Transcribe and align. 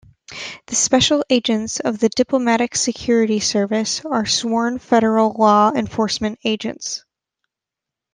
The 0.65 0.73
special 0.75 1.23
agents 1.29 1.79
of 1.79 1.99
the 1.99 2.09
Diplomatic 2.09 2.75
Security 2.75 3.39
Service 3.39 4.03
are 4.03 4.25
sworn 4.25 4.79
federal 4.79 5.33
law 5.37 5.71
enforcement 5.75 6.39
agents. 6.43 7.05